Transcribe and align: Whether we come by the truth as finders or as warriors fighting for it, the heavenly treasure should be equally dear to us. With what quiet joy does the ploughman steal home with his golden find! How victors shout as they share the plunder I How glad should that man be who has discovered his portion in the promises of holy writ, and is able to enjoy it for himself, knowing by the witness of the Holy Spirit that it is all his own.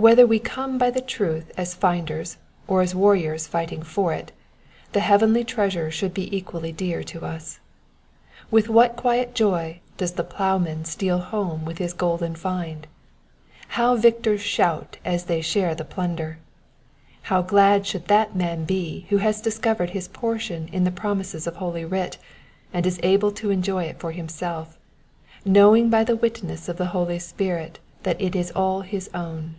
Whether 0.00 0.28
we 0.28 0.38
come 0.38 0.78
by 0.78 0.92
the 0.92 1.00
truth 1.00 1.50
as 1.56 1.74
finders 1.74 2.36
or 2.68 2.82
as 2.82 2.94
warriors 2.94 3.48
fighting 3.48 3.82
for 3.82 4.12
it, 4.12 4.30
the 4.92 5.00
heavenly 5.00 5.42
treasure 5.42 5.90
should 5.90 6.14
be 6.14 6.32
equally 6.36 6.70
dear 6.70 7.02
to 7.02 7.22
us. 7.24 7.58
With 8.48 8.68
what 8.68 8.94
quiet 8.94 9.34
joy 9.34 9.80
does 9.96 10.12
the 10.12 10.22
ploughman 10.22 10.84
steal 10.84 11.18
home 11.18 11.64
with 11.64 11.78
his 11.78 11.92
golden 11.94 12.36
find! 12.36 12.86
How 13.70 13.96
victors 13.96 14.40
shout 14.40 14.98
as 15.04 15.24
they 15.24 15.40
share 15.40 15.74
the 15.74 15.84
plunder 15.84 16.38
I 16.38 17.10
How 17.26 17.42
glad 17.42 17.84
should 17.84 18.06
that 18.06 18.36
man 18.36 18.66
be 18.66 19.06
who 19.08 19.16
has 19.16 19.40
discovered 19.40 19.90
his 19.90 20.06
portion 20.06 20.68
in 20.68 20.84
the 20.84 20.92
promises 20.92 21.44
of 21.48 21.56
holy 21.56 21.84
writ, 21.84 22.18
and 22.72 22.86
is 22.86 23.00
able 23.02 23.32
to 23.32 23.50
enjoy 23.50 23.82
it 23.86 23.98
for 23.98 24.12
himself, 24.12 24.78
knowing 25.44 25.90
by 25.90 26.04
the 26.04 26.14
witness 26.14 26.68
of 26.68 26.76
the 26.76 26.86
Holy 26.94 27.18
Spirit 27.18 27.80
that 28.04 28.20
it 28.22 28.36
is 28.36 28.52
all 28.52 28.82
his 28.82 29.10
own. 29.12 29.56